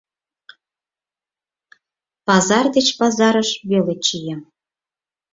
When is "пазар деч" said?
2.27-2.87